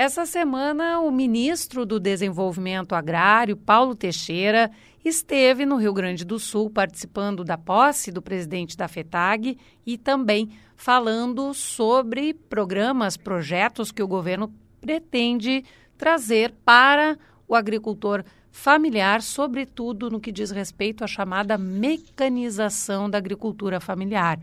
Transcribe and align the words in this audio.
Essa 0.00 0.24
semana, 0.24 0.98
o 1.00 1.10
ministro 1.10 1.84
do 1.84 2.00
Desenvolvimento 2.00 2.94
Agrário, 2.94 3.54
Paulo 3.54 3.94
Teixeira, 3.94 4.70
esteve 5.04 5.66
no 5.66 5.76
Rio 5.76 5.92
Grande 5.92 6.24
do 6.24 6.38
Sul 6.38 6.70
participando 6.70 7.44
da 7.44 7.58
posse 7.58 8.10
do 8.10 8.22
presidente 8.22 8.78
da 8.78 8.88
FETAG 8.88 9.58
e 9.84 9.98
também 9.98 10.52
falando 10.74 11.52
sobre 11.52 12.32
programas, 12.32 13.18
projetos 13.18 13.92
que 13.92 14.02
o 14.02 14.08
governo 14.08 14.50
pretende 14.80 15.66
trazer 15.98 16.54
para 16.64 17.18
o 17.46 17.54
agricultor 17.54 18.24
familiar, 18.50 19.20
sobretudo 19.20 20.08
no 20.08 20.18
que 20.18 20.32
diz 20.32 20.50
respeito 20.50 21.04
à 21.04 21.06
chamada 21.06 21.58
mecanização 21.58 23.10
da 23.10 23.18
agricultura 23.18 23.78
familiar. 23.80 24.40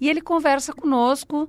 E 0.00 0.08
ele 0.08 0.20
conversa 0.20 0.72
conosco 0.72 1.48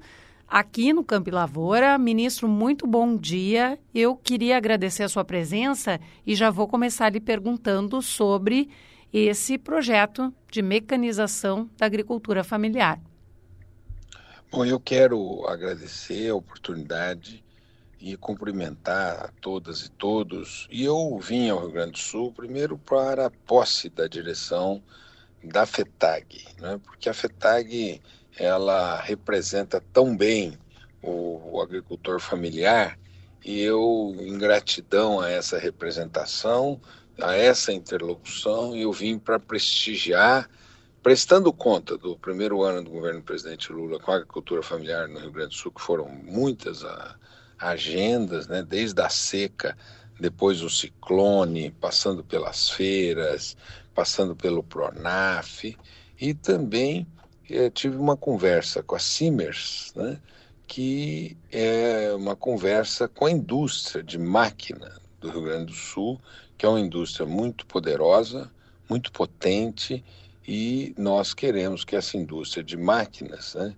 aqui 0.54 0.94
no 0.94 1.04
Campo 1.04 1.32
Lavoura. 1.32 1.98
Ministro, 1.98 2.48
muito 2.48 2.86
bom 2.86 3.18
dia. 3.18 3.80
Eu 3.92 4.16
queria 4.16 4.56
agradecer 4.56 5.02
a 5.02 5.10
sua 5.10 5.26
presença 5.26 6.00
e 6.28 6.36
já 6.36 6.52
vou 6.52 6.68
começar 6.68 7.10
lhe 7.10 7.20
perguntando 7.20 8.00
sobre 8.04 8.70
esse 9.12 9.58
projeto 9.58 10.32
de 10.52 10.62
mecanização 10.62 11.68
da 11.76 11.88
agricultura 11.88 12.44
familiar. 12.44 13.02
Bom, 14.52 14.64
eu 14.64 14.80
quero 14.80 15.44
agradecer 15.48 16.30
a 16.30 16.36
oportunidade 16.36 17.44
e 18.00 18.16
cumprimentar 18.16 19.26
a 19.26 19.30
todas 19.42 19.88
e 19.88 19.90
todos. 19.90 20.68
E 20.70 20.84
eu 20.84 21.18
vim 21.18 21.50
ao 21.50 21.62
Rio 21.62 21.72
Grande 21.72 21.94
do 21.94 21.98
Sul 21.98 22.32
primeiro 22.32 22.78
para 22.78 23.26
a 23.26 23.32
posse 23.32 23.90
da 23.90 24.06
direção 24.08 24.84
da 25.44 25.66
FETAG, 25.66 26.46
né? 26.60 26.80
porque 26.86 27.10
a 27.10 27.14
FETAG 27.14 28.00
ela 28.38 29.00
representa 29.02 29.84
tão 29.92 30.16
bem 30.16 30.58
o, 31.02 31.56
o 31.58 31.62
agricultor 31.62 32.20
familiar 32.20 32.98
e 33.44 33.62
eu, 33.62 34.16
em 34.20 34.38
gratidão 34.38 35.20
a 35.20 35.30
essa 35.30 35.58
representação, 35.58 36.80
a 37.22 37.36
essa 37.36 37.74
interlocução, 37.74 38.76
eu 38.76 38.92
vim 38.92 39.20
para 39.20 39.38
prestigiar, 39.38 40.50
prestando 41.02 41.52
conta 41.52 41.98
do 41.98 42.18
primeiro 42.18 42.64
ano 42.64 42.84
do 42.84 42.90
governo 42.90 43.20
do 43.20 43.26
presidente 43.26 43.72
Lula 43.72 44.00
com 44.00 44.12
a 44.12 44.16
agricultura 44.16 44.64
familiar 44.64 45.10
no 45.10 45.20
Rio 45.20 45.32
Grande 45.32 45.50
do 45.50 45.56
Sul, 45.56 45.74
que 45.74 45.82
foram 45.82 46.08
muitas 46.08 46.86
a, 46.86 47.16
agendas, 47.60 48.48
né, 48.48 48.64
desde 48.64 49.02
a 49.02 49.10
seca, 49.10 49.78
depois 50.20 50.62
o 50.62 50.70
ciclone, 50.70 51.72
passando 51.72 52.24
pelas 52.24 52.70
feiras, 52.70 53.58
passando 53.94 54.36
pelo 54.36 54.64
Pronaf, 54.64 55.78
e 56.20 56.34
também 56.34 57.06
eu 57.54 57.70
tive 57.70 57.98
uma 57.98 58.18
conversa 58.18 58.82
com 58.82 58.96
a 58.96 59.00
Simmers, 59.00 59.94
né, 59.96 60.20
que 60.66 61.38
é 61.52 62.12
uma 62.16 62.36
conversa 62.36 63.08
com 63.08 63.28
a 63.28 63.32
indústria 63.32 64.04
de 64.04 64.18
máquina 64.18 65.00
do 65.20 65.30
Rio 65.30 65.44
Grande 65.44 65.66
do 65.68 65.74
Sul, 65.74 66.20
que 66.58 66.66
é 66.66 66.70
uma 66.70 66.80
indústria 66.80 67.28
muito 67.28 67.66
poderosa, 67.68 68.50
muito 68.90 69.12
potente, 69.12 70.04
e 70.48 70.96
nós 70.98 71.34
queremos 71.34 71.86
que 71.86 71.96
essa 71.96 72.18
indústria 72.18 72.64
de 72.64 72.76
máquinas 72.76 73.54
né, 73.54 73.76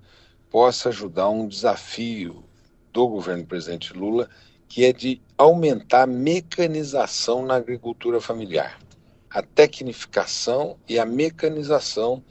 possa 0.49 0.87
ajudar 0.87 1.29
um 1.29 1.47
desafio 1.47 2.45
do 2.93 3.07
governo 3.09 3.43
do 3.43 3.47
presidente 3.47 3.91
Lula, 3.91 4.29
que 4.69 4.85
é 4.85 4.93
de 4.93 5.21
aumentar 5.37 6.03
a 6.03 6.07
mecanização 6.07 7.45
na 7.45 7.55
agricultura 7.55 8.21
familiar, 8.21 8.79
a 9.29 9.41
tecnificação 9.41 10.77
e 10.87 10.97
a 10.97 11.05
mecanização 11.05 12.23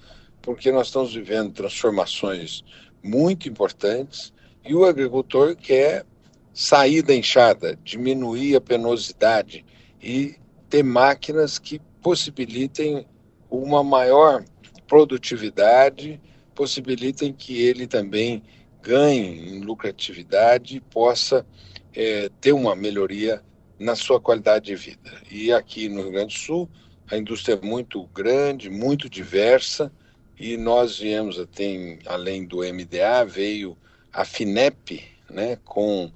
porque 0.44 0.70
nós 0.70 0.88
estamos 0.88 1.14
vivendo 1.14 1.52
transformações 1.52 2.62
muito 3.02 3.48
importantes 3.48 4.32
e 4.64 4.74
o 4.74 4.84
agricultor 4.84 5.56
quer 5.56 6.04
sair 6.52 7.02
da 7.02 7.14
enxada, 7.14 7.78
diminuir 7.82 8.54
a 8.54 8.60
penosidade 8.60 9.64
e 10.02 10.36
ter 10.68 10.84
máquinas 10.84 11.58
que 11.58 11.80
possibilitem 12.02 13.06
uma 13.50 13.82
maior 13.82 14.44
produtividade, 14.86 16.20
possibilitem 16.54 17.32
que 17.32 17.62
ele 17.62 17.86
também 17.86 18.42
ganhe 18.82 19.56
em 19.56 19.60
lucratividade 19.60 20.76
e 20.76 20.80
possa 20.80 21.46
é, 21.94 22.28
ter 22.40 22.52
uma 22.52 22.76
melhoria 22.76 23.42
na 23.78 23.96
sua 23.96 24.20
qualidade 24.20 24.66
de 24.66 24.76
vida. 24.76 25.10
E 25.30 25.50
aqui 25.50 25.88
no 25.88 26.02
Rio 26.02 26.12
Grande 26.12 26.34
do 26.34 26.38
Sul, 26.38 26.68
a 27.10 27.16
indústria 27.16 27.54
é 27.54 27.66
muito 27.66 28.06
grande, 28.08 28.68
muito 28.68 29.08
diversa, 29.08 29.90
e 30.38 30.56
nós 30.56 30.98
viemos, 30.98 31.44
tem, 31.54 31.98
além 32.06 32.44
do 32.44 32.58
MDA, 32.58 33.24
veio 33.24 33.76
a 34.12 34.24
FINEP, 34.24 35.04
né, 35.30 35.58
com 35.64 36.06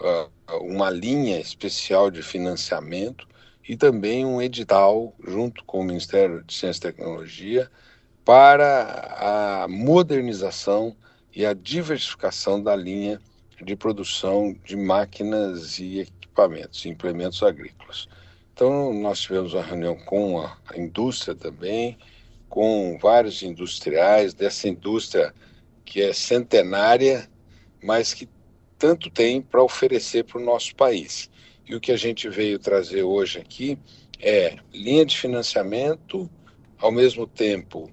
uh, 0.00 0.56
uma 0.60 0.90
linha 0.90 1.40
especial 1.40 2.10
de 2.10 2.22
financiamento 2.22 3.26
e 3.68 3.76
também 3.76 4.24
um 4.24 4.40
edital 4.40 5.14
junto 5.26 5.64
com 5.64 5.80
o 5.80 5.84
Ministério 5.84 6.42
de 6.44 6.54
Ciência 6.54 6.88
e 6.88 6.92
Tecnologia 6.92 7.70
para 8.24 9.62
a 9.64 9.68
modernização 9.68 10.96
e 11.34 11.44
a 11.46 11.52
diversificação 11.52 12.62
da 12.62 12.74
linha 12.74 13.20
de 13.62 13.76
produção 13.76 14.56
de 14.64 14.76
máquinas 14.76 15.78
e 15.78 16.00
equipamentos, 16.00 16.86
implementos 16.86 17.42
agrícolas. 17.42 18.08
Então, 18.52 18.92
nós 18.92 19.20
tivemos 19.20 19.54
uma 19.54 19.62
reunião 19.62 19.96
com 19.96 20.40
a 20.40 20.56
indústria 20.76 21.34
também, 21.34 21.96
com 22.58 22.98
vários 23.00 23.44
industriais, 23.44 24.34
dessa 24.34 24.68
indústria 24.68 25.32
que 25.84 26.02
é 26.02 26.12
centenária, 26.12 27.30
mas 27.80 28.12
que 28.12 28.28
tanto 28.76 29.08
tem 29.10 29.40
para 29.40 29.62
oferecer 29.62 30.24
para 30.24 30.40
o 30.40 30.44
nosso 30.44 30.74
país. 30.74 31.30
E 31.68 31.76
o 31.76 31.80
que 31.80 31.92
a 31.92 31.96
gente 31.96 32.28
veio 32.28 32.58
trazer 32.58 33.04
hoje 33.04 33.38
aqui 33.38 33.78
é 34.18 34.56
linha 34.74 35.06
de 35.06 35.16
financiamento, 35.16 36.28
ao 36.78 36.90
mesmo 36.90 37.28
tempo 37.28 37.92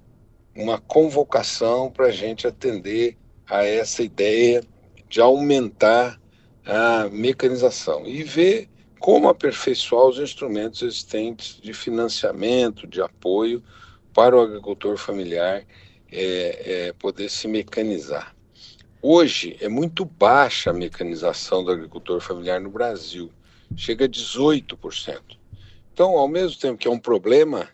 uma 0.52 0.80
convocação 0.80 1.88
para 1.88 2.06
a 2.06 2.10
gente 2.10 2.44
atender 2.44 3.16
a 3.48 3.64
essa 3.64 4.02
ideia 4.02 4.64
de 5.08 5.20
aumentar 5.20 6.20
a 6.64 7.08
mecanização 7.08 8.04
e 8.04 8.24
ver 8.24 8.68
como 8.98 9.28
aperfeiçoar 9.28 10.06
os 10.08 10.18
instrumentos 10.18 10.82
existentes 10.82 11.56
de 11.62 11.72
financiamento, 11.72 12.84
de 12.84 13.00
apoio 13.00 13.62
para 14.16 14.34
o 14.34 14.40
agricultor 14.40 14.96
familiar 14.96 15.62
é, 16.10 16.86
é, 16.86 16.92
poder 16.94 17.28
se 17.28 17.46
mecanizar. 17.46 18.34
Hoje 19.02 19.58
é 19.60 19.68
muito 19.68 20.06
baixa 20.06 20.70
a 20.70 20.72
mecanização 20.72 21.62
do 21.62 21.70
agricultor 21.70 22.18
familiar 22.22 22.58
no 22.58 22.70
Brasil, 22.70 23.30
chega 23.76 24.06
a 24.06 24.08
18%. 24.08 25.20
Então, 25.92 26.16
ao 26.16 26.26
mesmo 26.26 26.58
tempo 26.58 26.78
que 26.78 26.88
é 26.88 26.90
um 26.90 26.98
problema, 26.98 27.68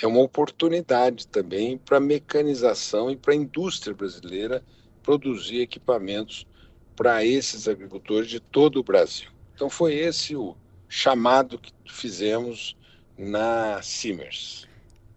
é 0.00 0.06
uma 0.06 0.20
oportunidade 0.20 1.26
também 1.26 1.76
para 1.76 1.96
a 1.96 2.00
mecanização 2.00 3.10
e 3.10 3.16
para 3.16 3.32
a 3.32 3.36
indústria 3.36 3.96
brasileira 3.96 4.62
produzir 5.02 5.58
equipamentos 5.58 6.46
para 6.94 7.24
esses 7.24 7.66
agricultores 7.66 8.30
de 8.30 8.38
todo 8.38 8.78
o 8.78 8.84
Brasil. 8.84 9.28
Então, 9.56 9.68
foi 9.68 9.94
esse 9.94 10.36
o 10.36 10.54
chamado 10.88 11.58
que 11.58 11.72
fizemos 11.84 12.76
na 13.18 13.82
Simers. 13.82 14.68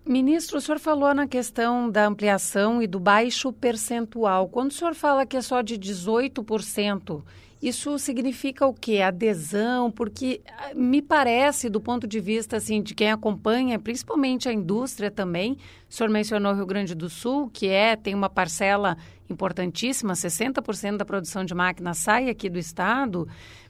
Ministro, 0.07 0.57
o 0.57 0.61
senhor 0.61 0.79
falou 0.79 1.13
na 1.13 1.27
questão 1.27 1.91
da 1.91 2.07
ampliação 2.07 2.81
e 2.81 2.87
do 2.87 2.97
baixo 2.97 3.51
percentual. 3.51 4.47
Quando 4.47 4.71
o 4.71 4.73
senhor 4.73 4.95
fala 4.95 5.25
que 5.25 5.35
é 5.35 5.41
só 5.41 5.61
de 5.61 5.77
18%, 5.77 7.23
isso 7.61 7.99
significa 7.99 8.65
o 8.65 8.73
quê? 8.73 9.01
Adesão? 9.01 9.91
Porque 9.91 10.39
ah, 10.47 10.73
me 10.73 11.01
parece, 11.01 11.69
do 11.69 11.81
ponto 11.81 12.07
de 12.07 12.21
vista 12.21 12.55
assim, 12.55 12.81
de 12.81 12.95
quem 12.95 13.11
acompanha, 13.11 13.77
principalmente 13.77 14.47
a 14.47 14.53
indústria 14.53 15.11
também, 15.11 15.57
o 15.89 15.93
senhor 15.93 16.09
mencionou 16.09 16.53
o 16.53 16.55
Rio 16.55 16.65
Grande 16.65 16.95
do 16.95 17.09
Sul, 17.09 17.49
que 17.51 17.67
é, 17.67 17.97
tem 17.97 18.15
uma 18.15 18.29
parcela 18.29 18.95
importantíssima, 19.29 20.13
60% 20.13 20.95
da 20.95 21.03
produção 21.03 21.43
de 21.43 21.53
máquinas 21.53 21.97
sai 21.97 22.29
aqui 22.29 22.49
do 22.49 22.57
estado 22.57 23.27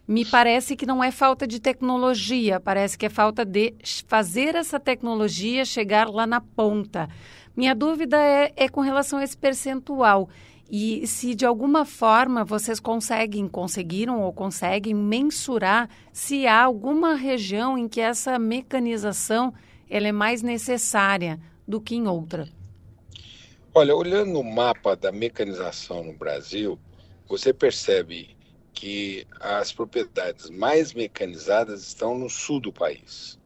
me 0.08 0.24
parece 0.24 0.76
que 0.76 0.86
não 0.86 1.04
é 1.04 1.12
falta 1.12 1.46
de 1.46 1.60
tecnologia, 1.60 2.60
parece 2.60 2.98
que 2.98 3.06
é 3.06 3.10
falta 3.10 3.44
de 3.44 3.74
fazer 4.08 4.56
essa 4.56 4.80
tecnologia 4.80 5.66
chegar 5.66 6.10
lá 6.10 6.26
na 6.26 6.40
ponta. 6.40 7.10
Minha 7.56 7.76
dúvida 7.76 8.18
é, 8.18 8.54
é 8.56 8.70
com 8.70 8.80
relação 8.80 9.20
a 9.20 9.24
esse 9.24 9.38
percentual. 9.38 10.30
E 10.70 11.06
se 11.08 11.34
de 11.36 11.46
alguma 11.46 11.86
forma 11.86 12.44
vocês 12.46 12.80
conseguem, 12.80 13.48
conseguiram 13.48 14.22
ou 14.22 14.32
conseguem 14.32 14.94
mensurar 14.94 15.90
se 16.14 16.48
há 16.48 16.64
alguma 16.64 17.16
região 17.16 17.78
em 17.78 17.88
que 17.88 18.00
essa 18.00 18.38
mecanização 18.38 19.54
ela 19.90 20.08
é 20.08 20.12
mais 20.12 20.42
necessária 20.42 21.40
do 21.68 21.82
que 21.82 21.96
em 21.96 22.08
outra. 22.08 22.48
Olha, 23.74 23.96
olhando 23.96 24.40
o 24.40 24.44
mapa 24.44 24.96
da 24.96 25.12
mecanização 25.12 26.04
no 26.04 26.14
Brasil, 26.14 26.80
você 27.28 27.54
percebe 27.54 28.37
que 28.78 29.26
as 29.40 29.72
propriedades 29.72 30.52
mais 30.52 30.94
mecanizadas 30.94 31.82
estão 31.82 32.16
no 32.16 32.30
sul 32.30 32.60
do 32.60 32.72
país. 32.72 33.40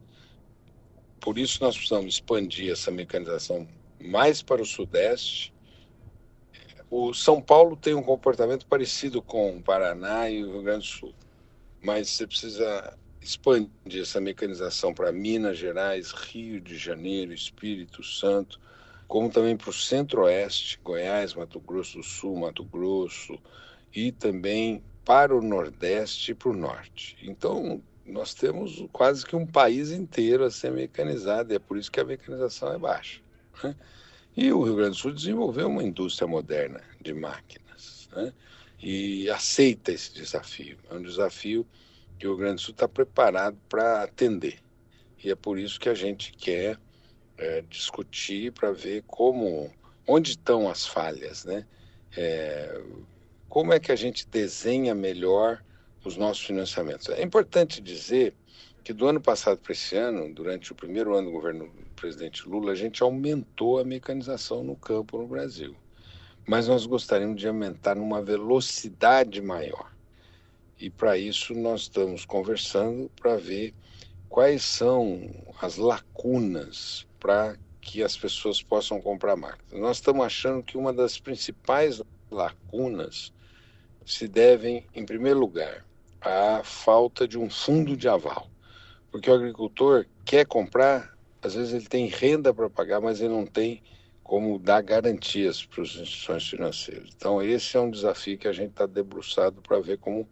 Por 1.18 1.38
isso 1.38 1.62
nós 1.62 1.74
precisamos 1.74 2.16
expandir 2.16 2.70
essa 2.70 2.90
mecanização 2.90 3.66
mais 3.98 4.42
para 4.42 4.60
o 4.60 4.66
sudeste. 4.66 5.54
O 6.90 7.14
São 7.14 7.40
Paulo 7.40 7.78
tem 7.78 7.94
um 7.94 8.02
comportamento 8.02 8.66
parecido 8.66 9.22
com 9.22 9.56
o 9.56 9.62
Paraná 9.62 10.28
e 10.28 10.44
o 10.44 10.52
Rio 10.52 10.62
Grande 10.64 10.86
do 10.86 10.98
Sul. 10.98 11.14
mas 11.82 12.10
você 12.10 12.26
precisa 12.26 12.98
expandir 13.18 14.02
essa 14.02 14.20
mecanização 14.20 14.92
para 14.92 15.10
Minas 15.12 15.56
Gerais, 15.56 16.10
Rio 16.10 16.60
de 16.60 16.76
Janeiro, 16.76 17.32
Espírito 17.32 18.02
Santo, 18.02 18.60
como 19.12 19.28
também 19.28 19.58
para 19.58 19.68
o 19.68 19.74
Centro-Oeste, 19.74 20.80
Goiás, 20.82 21.34
Mato 21.34 21.60
Grosso 21.60 21.98
do 21.98 22.02
Sul, 22.02 22.34
Mato 22.34 22.64
Grosso, 22.64 23.38
e 23.94 24.10
também 24.10 24.82
para 25.04 25.36
o 25.36 25.42
Nordeste 25.42 26.30
e 26.30 26.34
para 26.34 26.48
o 26.48 26.56
Norte. 26.56 27.18
Então, 27.22 27.82
nós 28.06 28.32
temos 28.32 28.82
quase 28.90 29.26
que 29.26 29.36
um 29.36 29.46
país 29.46 29.90
inteiro 29.90 30.44
a 30.46 30.50
ser 30.50 30.72
mecanizado, 30.72 31.52
e 31.52 31.56
é 31.56 31.58
por 31.58 31.76
isso 31.76 31.92
que 31.92 32.00
a 32.00 32.04
mecanização 32.06 32.72
é 32.72 32.78
baixa. 32.78 33.20
Né? 33.62 33.76
E 34.34 34.50
o 34.50 34.62
Rio 34.62 34.76
Grande 34.76 34.92
do 34.92 34.96
Sul 34.96 35.12
desenvolveu 35.12 35.68
uma 35.68 35.84
indústria 35.84 36.26
moderna 36.26 36.80
de 36.98 37.12
máquinas 37.12 38.08
né? 38.16 38.32
e 38.82 39.28
aceita 39.28 39.92
esse 39.92 40.14
desafio. 40.14 40.78
É 40.90 40.94
um 40.94 41.02
desafio 41.02 41.66
que 42.18 42.26
o 42.26 42.30
Rio 42.30 42.38
Grande 42.38 42.54
do 42.54 42.60
Sul 42.62 42.72
está 42.72 42.88
preparado 42.88 43.58
para 43.68 44.04
atender. 44.04 44.58
E 45.22 45.30
é 45.30 45.34
por 45.34 45.58
isso 45.58 45.78
que 45.78 45.90
a 45.90 45.94
gente 45.94 46.32
quer 46.32 46.78
é, 47.38 47.62
discutir 47.62 48.52
para 48.52 48.72
ver 48.72 49.04
como, 49.06 49.70
onde 50.06 50.30
estão 50.30 50.68
as 50.68 50.86
falhas, 50.86 51.44
né? 51.44 51.66
É, 52.16 52.80
como 53.48 53.72
é 53.72 53.80
que 53.80 53.92
a 53.92 53.96
gente 53.96 54.26
desenha 54.28 54.94
melhor 54.94 55.62
os 56.04 56.16
nossos 56.16 56.44
financiamentos. 56.44 57.08
É 57.10 57.22
importante 57.22 57.80
dizer 57.80 58.34
que 58.82 58.92
do 58.92 59.06
ano 59.06 59.20
passado 59.20 59.58
para 59.58 59.72
esse 59.72 59.96
ano, 59.96 60.32
durante 60.34 60.72
o 60.72 60.74
primeiro 60.74 61.14
ano 61.14 61.28
do 61.28 61.32
governo 61.32 61.66
do 61.66 61.94
presidente 61.94 62.48
Lula, 62.48 62.72
a 62.72 62.74
gente 62.74 63.02
aumentou 63.02 63.78
a 63.78 63.84
mecanização 63.84 64.64
no 64.64 64.74
campo 64.74 65.18
no 65.18 65.26
Brasil. 65.26 65.76
Mas 66.46 66.66
nós 66.66 66.86
gostaríamos 66.86 67.40
de 67.40 67.46
aumentar 67.46 67.94
numa 67.94 68.20
velocidade 68.20 69.40
maior. 69.40 69.92
E 70.78 70.90
para 70.90 71.16
isso 71.16 71.54
nós 71.54 71.82
estamos 71.82 72.24
conversando 72.24 73.08
para 73.14 73.36
ver 73.36 73.72
quais 74.28 74.64
são 74.64 75.30
as 75.60 75.76
lacunas 75.76 77.06
para 77.22 77.56
que 77.80 78.02
as 78.02 78.16
pessoas 78.16 78.60
possam 78.60 79.00
comprar 79.00 79.36
máquinas. 79.36 79.80
Nós 79.80 79.98
estamos 79.98 80.26
achando 80.26 80.60
que 80.60 80.76
uma 80.76 80.92
das 80.92 81.18
principais 81.18 82.02
lacunas 82.28 83.32
se 84.04 84.26
devem, 84.26 84.84
em 84.92 85.06
primeiro 85.06 85.38
lugar, 85.38 85.86
à 86.20 86.62
falta 86.64 87.28
de 87.28 87.38
um 87.38 87.48
fundo 87.48 87.96
de 87.96 88.08
aval. 88.08 88.50
Porque 89.08 89.30
o 89.30 89.34
agricultor 89.34 90.04
quer 90.24 90.44
comprar, 90.46 91.16
às 91.40 91.54
vezes 91.54 91.72
ele 91.72 91.86
tem 91.86 92.06
renda 92.08 92.52
para 92.52 92.68
pagar, 92.68 93.00
mas 93.00 93.20
ele 93.20 93.32
não 93.32 93.46
tem 93.46 93.80
como 94.24 94.58
dar 94.58 94.82
garantias 94.82 95.64
para 95.64 95.82
as 95.82 95.90
instituições 95.90 96.48
financeiras. 96.48 97.10
Então, 97.16 97.40
esse 97.40 97.76
é 97.76 97.80
um 97.80 97.90
desafio 97.90 98.36
que 98.36 98.48
a 98.48 98.52
gente 98.52 98.70
está 98.70 98.86
debruçado 98.86 99.62
para 99.62 99.78
ver 99.78 99.98
como 99.98 100.28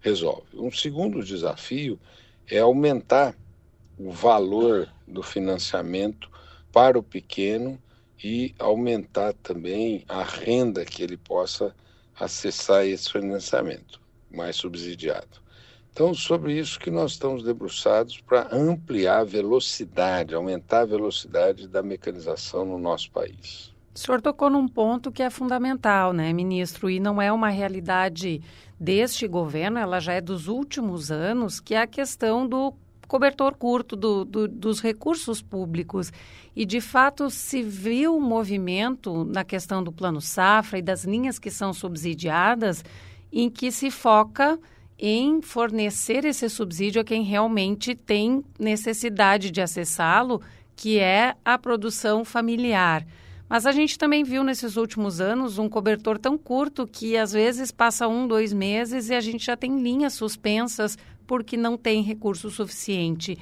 resolve. 0.00 0.48
Um 0.54 0.72
segundo 0.72 1.22
desafio 1.22 2.00
é 2.48 2.58
aumentar 2.58 3.36
o 4.04 4.10
valor 4.10 4.88
do 5.06 5.22
financiamento 5.22 6.28
para 6.72 6.98
o 6.98 7.02
pequeno 7.02 7.78
e 8.22 8.54
aumentar 8.58 9.32
também 9.34 10.04
a 10.08 10.22
renda 10.22 10.84
que 10.84 11.02
ele 11.02 11.16
possa 11.16 11.74
acessar 12.18 12.84
esse 12.84 13.10
financiamento 13.10 14.00
mais 14.30 14.56
subsidiado. 14.56 15.40
Então, 15.92 16.14
sobre 16.14 16.58
isso 16.58 16.80
que 16.80 16.90
nós 16.90 17.12
estamos 17.12 17.42
debruçados 17.42 18.20
para 18.20 18.48
ampliar 18.50 19.20
a 19.20 19.24
velocidade, 19.24 20.34
aumentar 20.34 20.80
a 20.80 20.86
velocidade 20.86 21.68
da 21.68 21.82
mecanização 21.82 22.64
no 22.64 22.78
nosso 22.78 23.10
país. 23.10 23.72
O 23.94 23.98
senhor 23.98 24.22
tocou 24.22 24.48
num 24.48 24.66
ponto 24.66 25.12
que 25.12 25.22
é 25.22 25.28
fundamental, 25.28 26.14
né, 26.14 26.32
ministro? 26.32 26.88
E 26.88 26.98
não 26.98 27.20
é 27.20 27.30
uma 27.30 27.50
realidade 27.50 28.40
deste 28.80 29.28
governo, 29.28 29.78
ela 29.78 30.00
já 30.00 30.14
é 30.14 30.20
dos 30.20 30.48
últimos 30.48 31.10
anos, 31.10 31.60
que 31.60 31.74
é 31.74 31.82
a 31.82 31.86
questão 31.86 32.48
do 32.48 32.72
cobertor 33.12 33.54
curto 33.54 33.94
do, 33.94 34.24
do, 34.24 34.48
dos 34.48 34.80
recursos 34.80 35.42
públicos. 35.42 36.10
E, 36.56 36.64
de 36.64 36.80
fato, 36.80 37.28
se 37.28 37.62
viu 37.62 38.16
um 38.16 38.20
movimento 38.22 39.22
na 39.24 39.44
questão 39.44 39.84
do 39.84 39.92
Plano 39.92 40.18
Safra 40.18 40.78
e 40.78 40.82
das 40.82 41.04
linhas 41.04 41.38
que 41.38 41.50
são 41.50 41.74
subsidiadas 41.74 42.82
em 43.30 43.50
que 43.50 43.70
se 43.70 43.90
foca 43.90 44.58
em 44.98 45.42
fornecer 45.42 46.24
esse 46.24 46.48
subsídio 46.48 47.02
a 47.02 47.04
quem 47.04 47.22
realmente 47.22 47.94
tem 47.94 48.42
necessidade 48.58 49.50
de 49.50 49.60
acessá-lo, 49.60 50.40
que 50.74 50.98
é 50.98 51.34
a 51.44 51.58
produção 51.58 52.24
familiar. 52.24 53.06
Mas 53.46 53.66
a 53.66 53.72
gente 53.72 53.98
também 53.98 54.24
viu 54.24 54.42
nesses 54.42 54.78
últimos 54.78 55.20
anos 55.20 55.58
um 55.58 55.68
cobertor 55.68 56.18
tão 56.18 56.38
curto 56.38 56.86
que 56.86 57.18
às 57.18 57.32
vezes 57.32 57.70
passa 57.70 58.08
um, 58.08 58.26
dois 58.26 58.54
meses 58.54 59.10
e 59.10 59.14
a 59.14 59.20
gente 59.20 59.44
já 59.44 59.54
tem 59.54 59.82
linhas 59.82 60.14
suspensas 60.14 60.96
porque 61.26 61.56
não 61.56 61.76
tem 61.76 62.02
recurso 62.02 62.50
suficiente. 62.50 63.38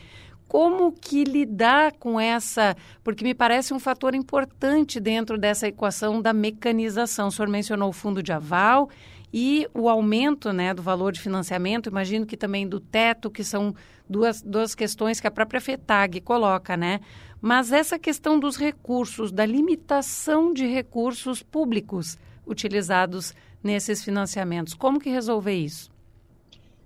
Como 0.47 0.93
que 0.93 1.23
lidar 1.23 1.93
com 1.93 2.19
essa, 2.19 2.77
porque 3.05 3.23
me 3.23 3.35
parece 3.35 3.73
um 3.73 3.79
fator 3.79 4.15
importante 4.15 4.99
dentro 4.99 5.38
dessa 5.38 5.69
equação 5.69 6.21
da 6.21 6.32
mecanização. 6.32 7.29
O 7.29 7.31
senhor 7.31 7.49
mencionou 7.49 7.91
o 7.91 7.93
fundo 7.93 8.23
de 8.23 8.32
aval 8.32 8.91
e 9.32 9.69
o 9.73 9.88
aumento 9.88 10.53
né, 10.53 10.75
do 10.75 10.82
valor 10.82 11.12
de 11.12 11.21
financiamento, 11.21 11.88
imagino 11.88 12.27
que 12.27 12.37
também 12.37 12.69
do 12.69 12.81
teto, 12.81 13.31
que 13.31 13.44
são 13.44 13.75
duas, 14.09 14.43
duas 14.43 14.75
questões 14.75 15.21
que 15.21 15.26
a 15.26 15.31
própria 15.31 15.61
FETAG 15.61 16.21
coloca, 16.21 16.76
né? 16.76 17.00
Mas 17.41 17.71
essa 17.71 17.99
questão 17.99 18.38
dos 18.38 18.56
recursos, 18.56 19.31
da 19.31 19.47
limitação 19.47 20.53
de 20.53 20.67
recursos 20.67 21.43
públicos 21.43 22.19
utilizados 22.44 23.33
nesses 23.62 24.03
financiamentos, 24.03 24.75
como 24.75 24.99
que 24.99 25.09
resolver 25.09 25.55
isso? 25.55 25.91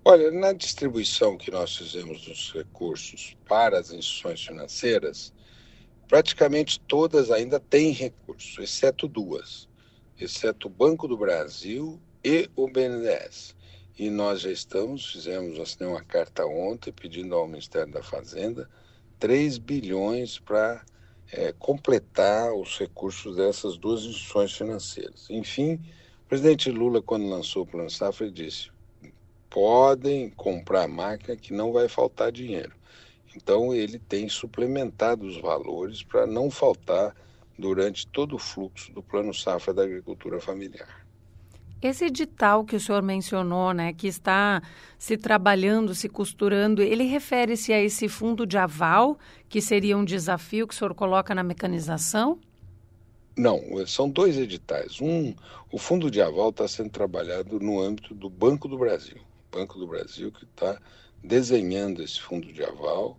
Olha, 0.07 0.31
na 0.31 0.53
distribuição 0.53 1.39
que 1.39 1.51
nós 1.51 1.75
fizemos 1.79 2.27
dos 2.27 2.53
recursos 2.53 3.35
para 3.49 3.79
as 3.79 3.91
instituições 3.91 4.45
financeiras, 4.45 5.33
praticamente 6.07 6.79
todas 6.79 7.31
ainda 7.31 7.59
têm 7.59 7.91
recurso, 7.91 8.61
exceto 8.61 9.09
duas, 9.09 9.67
exceto 10.21 10.67
o 10.67 10.71
Banco 10.71 11.09
do 11.09 11.17
Brasil 11.17 11.99
e 12.23 12.51
o 12.55 12.69
BNDES. 12.69 13.57
E 13.99 14.11
nós 14.11 14.43
já 14.43 14.51
estamos, 14.51 15.11
fizemos, 15.11 15.59
assinei 15.59 15.89
uma 15.89 16.05
carta 16.05 16.45
ontem 16.45 16.93
pedindo 16.93 17.35
ao 17.35 17.49
Ministério 17.49 17.91
da 17.91 18.03
Fazenda 18.03 18.69
3 19.19 19.57
bilhões 19.57 20.39
para 20.39 20.85
é, 21.33 21.55
completar 21.55 22.53
os 22.53 22.79
recursos 22.79 23.37
dessas 23.37 23.79
duas 23.79 24.03
instituições 24.03 24.53
financeiras. 24.53 25.31
Enfim, 25.31 25.81
o 26.27 26.29
presidente 26.29 26.71
Lula, 26.71 27.01
quando 27.01 27.27
lançou 27.27 27.63
o 27.63 27.67
Plano 27.67 27.89
Safra, 27.89 28.31
disse: 28.31 28.74
podem 29.55 30.31
comprar 30.31 30.89
máquina 30.89 31.37
que 31.37 31.53
não 31.53 31.73
vai 31.73 31.89
faltar 31.89 32.33
dinheiro. 32.33 32.73
Então, 33.37 33.73
ele 33.73 34.01
tem 34.01 34.29
suplementado 34.29 35.25
os 35.25 35.41
valores 35.41 36.03
para 36.03 36.27
não 36.27 36.51
faltar 36.51 37.15
durante 37.57 38.05
todo 38.05 38.35
o 38.35 38.39
fluxo 38.39 38.93
do 38.93 39.01
Plano 39.01 39.33
Safra 39.33 39.73
da 39.73 39.85
Agricultura 39.85 40.41
Familiar. 40.41 41.07
Esse 41.81 42.07
edital 42.07 42.65
que 42.65 42.75
o 42.75 42.81
senhor 42.81 43.01
mencionou, 43.01 43.73
né, 43.73 43.93
que 43.93 44.09
está 44.09 44.61
se 44.99 45.17
trabalhando, 45.17 45.95
se 45.95 46.09
costurando, 46.09 46.83
ele 46.83 47.05
refere-se 47.05 47.73
a 47.73 47.81
esse 47.81 48.09
fundo 48.09 48.45
de 48.45 48.59
aval, 48.59 49.17
que 49.49 49.61
seria 49.61 49.97
um 49.97 50.05
desafio 50.05 50.67
que 50.67 50.75
o 50.75 50.77
senhor 50.77 50.95
coloca 50.97 51.33
na 51.33 51.45
mecanização? 51.45 52.41
Não, 53.37 53.61
são 53.87 54.11
dois 54.11 54.37
editais. 54.37 55.01
Um, 55.01 55.33
o 55.71 55.79
fundo 55.79 56.11
de 56.11 56.21
aval 56.21 56.51
está 56.51 56.67
sendo 56.67 56.91
trabalhado 56.91 57.61
no 57.61 57.81
âmbito 57.81 58.17
do 58.17 58.29
Banco 58.29 58.67
do 58.67 58.77
Brasil. 58.77 59.19
Banco 59.55 59.79
do 59.79 59.87
Brasil 59.87 60.33
que 60.33 60.45
está 60.45 60.81
desenhando 61.23 62.03
esse 62.03 62.21
fundo 62.21 62.53
de 62.53 62.65
aval. 62.65 63.17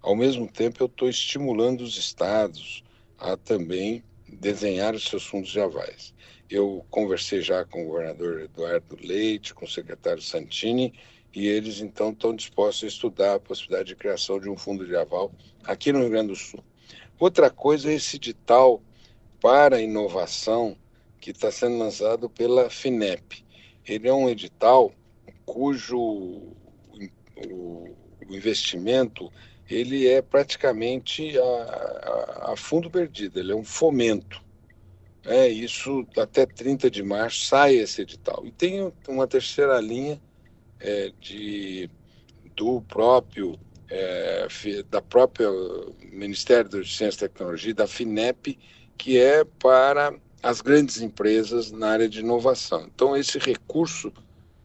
Ao 0.00 0.16
mesmo 0.16 0.50
tempo, 0.50 0.82
eu 0.82 0.86
estou 0.86 1.10
estimulando 1.10 1.82
os 1.82 1.98
estados 1.98 2.82
a 3.18 3.36
também 3.36 4.02
desenhar 4.26 4.94
os 4.94 5.04
seus 5.04 5.26
fundos 5.26 5.50
de 5.50 5.60
avais. 5.60 6.14
Eu 6.48 6.84
conversei 6.90 7.42
já 7.42 7.64
com 7.66 7.82
o 7.82 7.88
governador 7.88 8.40
Eduardo 8.40 8.96
Leite, 9.02 9.54
com 9.54 9.66
o 9.66 9.70
secretário 9.70 10.22
Santini, 10.22 10.94
e 11.34 11.46
eles 11.46 11.80
então 11.80 12.10
estão 12.10 12.34
dispostos 12.34 12.84
a 12.84 12.88
estudar 12.88 13.34
a 13.34 13.40
possibilidade 13.40 13.88
de 13.88 13.96
criação 13.96 14.40
de 14.40 14.48
um 14.48 14.56
fundo 14.56 14.86
de 14.86 14.96
aval 14.96 15.32
aqui 15.64 15.92
no 15.92 16.00
Rio 16.00 16.10
Grande 16.10 16.28
do 16.28 16.36
Sul. 16.36 16.64
Outra 17.18 17.50
coisa 17.50 17.90
é 17.90 17.94
esse 17.94 18.16
edital 18.16 18.82
para 19.40 19.82
inovação 19.82 20.76
que 21.20 21.30
está 21.30 21.50
sendo 21.50 21.78
lançado 21.78 22.30
pela 22.30 22.70
FINEP. 22.70 23.44
Ele 23.86 24.08
é 24.08 24.12
um 24.12 24.28
edital 24.28 24.92
cujo 25.44 25.98
o, 25.98 27.96
investimento 28.28 29.30
ele 29.68 30.06
é 30.08 30.22
praticamente 30.22 31.38
a, 31.38 31.42
a, 31.42 32.52
a 32.52 32.56
fundo 32.56 32.90
perdido, 32.90 33.38
ele 33.38 33.52
é 33.52 33.54
um 33.54 33.64
fomento. 33.64 34.42
É, 35.24 35.48
isso 35.48 36.06
até 36.18 36.44
30 36.44 36.90
de 36.90 37.02
março 37.02 37.46
sai 37.46 37.76
esse 37.76 38.02
edital. 38.02 38.44
E 38.46 38.50
tem 38.50 38.92
uma 39.08 39.26
terceira 39.26 39.80
linha 39.80 40.20
é, 40.80 41.12
de, 41.18 41.88
do 42.54 42.82
próprio 42.82 43.58
é, 43.88 44.46
da 44.90 45.00
própria 45.00 45.48
Ministério 46.12 46.68
da 46.68 46.84
Ciência 46.84 47.24
e 47.24 47.28
Tecnologia, 47.28 47.74
da 47.74 47.86
FINEP, 47.86 48.58
que 48.98 49.18
é 49.18 49.44
para 49.44 50.14
as 50.42 50.60
grandes 50.60 51.00
empresas 51.00 51.70
na 51.70 51.90
área 51.90 52.08
de 52.08 52.20
inovação. 52.20 52.88
Então, 52.94 53.16
esse 53.16 53.38
recurso 53.38 54.12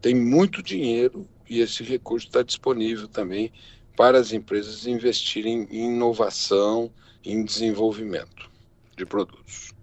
tem 0.02 0.16
muito 0.16 0.64
dinheiro 0.64 1.28
e 1.50 1.60
esse 1.60 1.84
recurso 1.84 2.28
está 2.28 2.42
disponível 2.42 3.08
também 3.08 3.52
para 3.98 4.18
as 4.18 4.32
empresas 4.32 4.88
investirem 4.88 5.68
em 5.70 5.94
inovação, 5.94 6.90
em 7.24 7.44
desenvolvimento 7.44 8.50
de 8.96 9.06
produtos. 9.06 9.74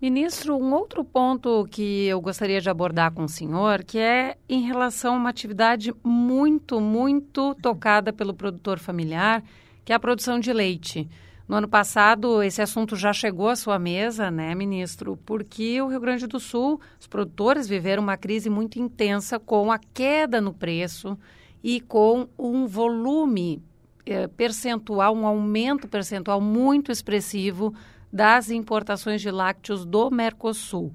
Ministro, 0.00 0.56
um 0.56 0.74
outro 0.74 1.02
ponto 1.02 1.66
que 1.70 2.04
eu 2.04 2.20
gostaria 2.20 2.60
de 2.60 2.68
abordar 2.68 3.12
com 3.12 3.24
o 3.24 3.28
senhor, 3.28 3.82
que 3.84 3.98
é 3.98 4.36
em 4.46 4.60
relação 4.60 5.14
a 5.14 5.16
uma 5.16 5.30
atividade 5.30 5.94
muito, 6.04 6.78
muito 6.78 7.54
tocada 7.54 8.12
pelo 8.12 8.34
produtor 8.34 8.78
familiar, 8.78 9.42
que 9.82 9.92
é 9.92 9.96
a 9.96 10.00
produção 10.00 10.38
de 10.38 10.52
leite. 10.52 11.08
No 11.46 11.56
ano 11.56 11.68
passado, 11.68 12.42
esse 12.42 12.62
assunto 12.62 12.96
já 12.96 13.12
chegou 13.12 13.48
à 13.48 13.56
sua 13.56 13.78
mesa, 13.78 14.30
né, 14.30 14.54
ministro? 14.54 15.18
Porque 15.26 15.80
o 15.82 15.88
Rio 15.88 16.00
Grande 16.00 16.26
do 16.26 16.40
Sul, 16.40 16.80
os 16.98 17.06
produtores 17.06 17.68
viveram 17.68 18.02
uma 18.02 18.16
crise 18.16 18.48
muito 18.48 18.78
intensa 18.78 19.38
com 19.38 19.70
a 19.70 19.78
queda 19.78 20.40
no 20.40 20.54
preço 20.54 21.18
e 21.62 21.82
com 21.82 22.28
um 22.38 22.66
volume 22.66 23.62
eh, 24.06 24.26
percentual, 24.28 25.14
um 25.14 25.26
aumento 25.26 25.86
percentual 25.86 26.40
muito 26.40 26.90
expressivo 26.90 27.74
das 28.10 28.50
importações 28.50 29.20
de 29.20 29.30
lácteos 29.30 29.84
do 29.84 30.10
Mercosul. 30.10 30.94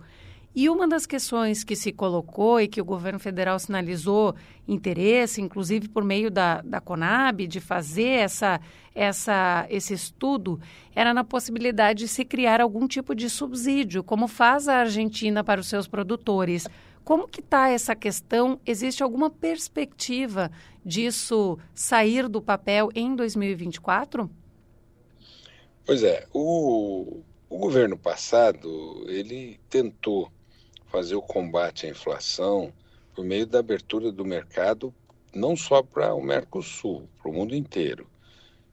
E 0.60 0.70
uma 0.70 0.86
das 0.86 1.06
questões 1.06 1.64
que 1.64 1.74
se 1.74 1.90
colocou 1.90 2.60
e 2.60 2.68
que 2.68 2.82
o 2.82 2.84
governo 2.84 3.18
federal 3.18 3.58
sinalizou 3.58 4.36
interesse, 4.68 5.40
inclusive 5.40 5.88
por 5.88 6.04
meio 6.04 6.30
da, 6.30 6.60
da 6.60 6.82
Conab, 6.82 7.48
de 7.48 7.62
fazer 7.62 8.10
essa, 8.10 8.60
essa, 8.94 9.66
esse 9.70 9.94
estudo, 9.94 10.60
era 10.94 11.14
na 11.14 11.24
possibilidade 11.24 12.00
de 12.00 12.08
se 12.10 12.26
criar 12.26 12.60
algum 12.60 12.90
tipo 12.90 13.16
de 13.16 13.30
subsídio, 13.30 14.04
como 14.04 14.28
faz 14.28 14.68
a 14.68 14.80
Argentina 14.80 15.46
para 15.46 15.62
os 15.62 15.68
seus 15.68 15.88
produtores. 15.88 16.68
Como 17.06 17.26
que 17.26 17.40
está 17.40 17.70
essa 17.70 17.96
questão? 17.96 18.60
Existe 18.66 19.02
alguma 19.02 19.30
perspectiva 19.30 20.52
disso 20.84 21.58
sair 21.74 22.28
do 22.28 22.42
papel 22.42 22.90
em 22.94 23.16
2024? 23.16 24.30
Pois 25.86 26.04
é, 26.04 26.28
o, 26.34 27.22
o 27.50 27.58
governo 27.58 27.98
passado 27.98 29.06
ele 29.08 29.58
tentou 29.70 30.30
fazer 30.90 31.16
o 31.16 31.22
combate 31.22 31.86
à 31.86 31.90
inflação 31.90 32.74
por 33.16 33.24
meio 33.24 33.46
da 33.46 33.60
abertura 33.60 34.12
do 34.12 34.26
mercado 34.26 34.94
não 35.34 35.56
só 35.56 35.84
para 35.84 36.14
o 36.14 36.22
Mercosul, 36.22 37.08
para 37.22 37.30
o 37.30 37.34
mundo 37.34 37.56
inteiro. 37.56 38.08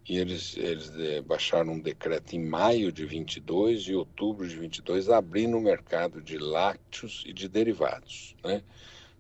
E 0.09 0.19
eles, 0.19 0.57
eles 0.57 0.95
é, 0.97 1.21
baixaram 1.21 1.73
um 1.73 1.81
decreto 1.81 2.35
em 2.35 2.45
maio 2.45 2.93
de 2.93 3.05
22 3.05 3.83
e 3.83 3.95
outubro 3.95 4.49
de 4.49 4.57
22, 4.57 5.11
abrindo 5.11 5.57
o 5.57 5.61
mercado 5.61 6.23
de 6.23 6.39
lácteos 6.39 7.25
e 7.27 7.33
de 7.33 7.49
derivados. 7.49 8.37
Né? 8.45 8.63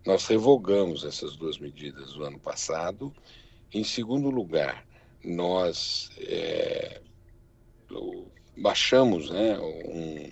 Nós 0.06 0.26
revogamos 0.26 1.04
essas 1.04 1.36
duas 1.36 1.58
medidas 1.58 2.14
no 2.14 2.24
ano 2.24 2.38
passado. 2.38 3.12
Em 3.74 3.82
segundo 3.82 4.30
lugar, 4.30 4.86
nós 5.24 6.08
é, 6.20 7.00
baixamos 8.56 9.28
né, 9.28 9.58
um, 9.58 10.30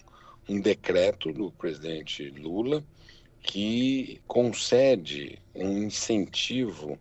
um 0.49 0.61
decreto 0.61 1.33
do 1.33 1.51
presidente 1.53 2.29
Lula 2.31 2.85
que 3.41 4.21
concede 4.27 5.39
um 5.55 5.85
incentivo 5.85 6.99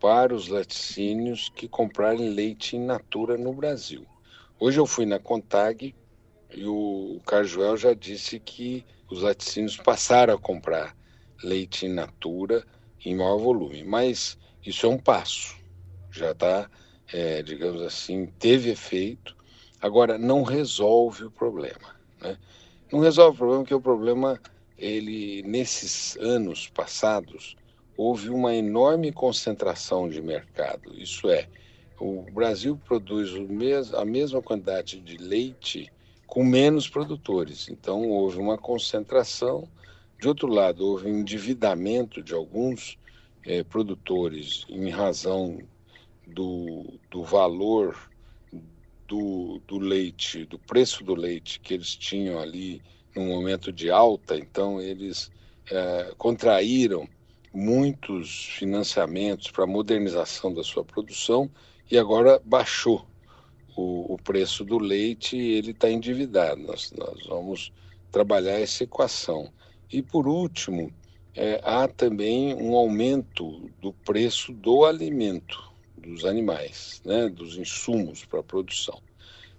para 0.00 0.34
os 0.34 0.48
laticínios 0.48 1.48
que 1.48 1.68
comprarem 1.68 2.30
leite 2.30 2.76
in 2.76 2.84
natura 2.84 3.36
no 3.36 3.52
Brasil. 3.52 4.06
Hoje 4.58 4.78
eu 4.78 4.86
fui 4.86 5.06
na 5.06 5.18
Contag 5.18 5.94
e 6.54 6.64
o 6.66 7.20
Carjuel 7.26 7.76
já 7.76 7.94
disse 7.94 8.38
que 8.38 8.84
os 9.10 9.22
laticínios 9.22 9.76
passaram 9.76 10.34
a 10.34 10.38
comprar 10.38 10.96
leite 11.42 11.86
in 11.86 11.90
natura 11.90 12.64
em 13.04 13.14
maior 13.14 13.38
volume, 13.38 13.84
mas 13.84 14.36
isso 14.64 14.86
é 14.86 14.88
um 14.88 14.98
passo, 14.98 15.56
já 16.10 16.32
está, 16.32 16.68
é, 17.12 17.42
digamos 17.42 17.82
assim, 17.82 18.26
teve 18.38 18.70
efeito, 18.70 19.36
agora 19.80 20.18
não 20.18 20.42
resolve 20.42 21.24
o 21.24 21.30
problema. 21.30 21.94
Né? 22.20 22.36
Não 22.90 23.00
resolve 23.00 23.34
o 23.34 23.38
problema 23.38 23.62
porque 23.62 23.74
o 23.74 23.80
problema, 23.80 24.40
ele 24.78 25.42
nesses 25.42 26.16
anos 26.16 26.68
passados, 26.68 27.54
houve 27.96 28.30
uma 28.30 28.54
enorme 28.54 29.12
concentração 29.12 30.08
de 30.08 30.22
mercado. 30.22 30.94
Isso 30.98 31.28
é, 31.28 31.48
o 32.00 32.22
Brasil 32.32 32.80
produz 32.86 33.30
a 33.94 34.04
mesma 34.04 34.40
quantidade 34.40 35.00
de 35.00 35.18
leite 35.18 35.92
com 36.26 36.42
menos 36.44 36.88
produtores. 36.88 37.68
Então 37.68 38.08
houve 38.08 38.38
uma 38.38 38.56
concentração. 38.56 39.68
De 40.18 40.26
outro 40.26 40.48
lado, 40.48 40.86
houve 40.86 41.10
endividamento 41.10 42.22
de 42.22 42.32
alguns 42.32 42.98
eh, 43.44 43.62
produtores 43.64 44.64
em 44.68 44.88
razão 44.90 45.58
do, 46.26 46.98
do 47.10 47.22
valor 47.22 47.96
do, 49.08 49.60
do 49.66 49.78
leite, 49.78 50.44
do 50.44 50.58
preço 50.58 51.02
do 51.02 51.14
leite 51.14 51.58
que 51.58 51.72
eles 51.72 51.96
tinham 51.96 52.38
ali 52.38 52.82
no 53.16 53.24
momento 53.24 53.72
de 53.72 53.90
alta, 53.90 54.36
então 54.36 54.80
eles 54.80 55.30
é, 55.70 56.12
contraíram 56.18 57.08
muitos 57.52 58.44
financiamentos 58.44 59.50
para 59.50 59.66
modernização 59.66 60.52
da 60.52 60.62
sua 60.62 60.84
produção 60.84 61.50
e 61.90 61.96
agora 61.96 62.40
baixou 62.44 63.06
o, 63.74 64.14
o 64.14 64.18
preço 64.18 64.62
do 64.62 64.78
leite 64.78 65.36
e 65.36 65.54
ele 65.54 65.70
está 65.70 65.90
endividado. 65.90 66.60
Nós, 66.60 66.92
nós 66.92 67.26
vamos 67.26 67.72
trabalhar 68.12 68.60
essa 68.60 68.84
equação. 68.84 69.50
E 69.90 70.02
por 70.02 70.28
último, 70.28 70.92
é, 71.34 71.60
há 71.64 71.88
também 71.88 72.54
um 72.54 72.76
aumento 72.76 73.70
do 73.80 73.92
preço 73.92 74.52
do 74.52 74.84
alimento 74.84 75.67
dos 76.08 76.24
animais, 76.24 77.00
né, 77.04 77.28
dos 77.28 77.56
insumos 77.56 78.24
para 78.24 78.40
a 78.40 78.42
produção. 78.42 79.00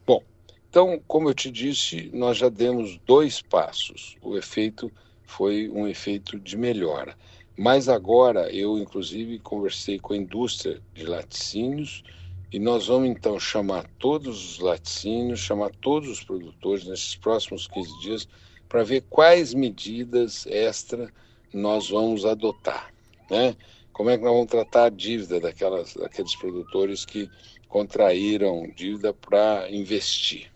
Bom, 0.05 0.23
então, 0.69 1.01
como 1.07 1.29
eu 1.29 1.33
te 1.33 1.49
disse, 1.51 2.09
nós 2.13 2.37
já 2.37 2.49
demos 2.49 2.97
dois 3.05 3.41
passos. 3.41 4.15
O 4.21 4.37
efeito 4.37 4.91
foi 5.23 5.69
um 5.69 5.87
efeito 5.87 6.39
de 6.39 6.57
melhora. 6.57 7.15
Mas 7.57 7.89
agora 7.89 8.49
eu, 8.53 8.77
inclusive, 8.77 9.37
conversei 9.39 9.99
com 9.99 10.13
a 10.13 10.17
indústria 10.17 10.81
de 10.93 11.05
laticínios 11.05 12.03
e 12.51 12.57
nós 12.57 12.87
vamos 12.87 13.09
então 13.09 13.39
chamar 13.39 13.87
todos 13.99 14.53
os 14.53 14.59
laticínios, 14.59 15.39
chamar 15.39 15.69
todos 15.81 16.09
os 16.09 16.23
produtores 16.23 16.85
nesses 16.87 17.15
próximos 17.15 17.67
15 17.67 17.99
dias 17.99 18.27
para 18.67 18.83
ver 18.83 19.03
quais 19.09 19.53
medidas 19.53 20.47
extra 20.47 21.11
nós 21.53 21.89
vamos 21.89 22.25
adotar, 22.25 22.93
né? 23.29 23.55
Como 23.99 24.09
é 24.09 24.17
que 24.17 24.23
nós 24.23 24.31
vamos 24.31 24.47
tratar 24.49 24.85
a 24.85 24.89
dívida 24.89 25.41
daquelas, 25.41 25.93
daqueles 25.93 26.33
produtores 26.33 27.03
que 27.03 27.29
contraíram 27.67 28.71
dívida 28.73 29.13
para 29.13 29.69
investir? 29.69 30.49